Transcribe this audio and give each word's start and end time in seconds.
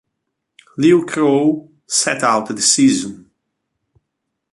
Luke 0.77 1.11
Rowe 1.19 1.69
sat 1.85 2.23
out 2.23 2.47
the 2.47 2.59
season. 2.63 3.29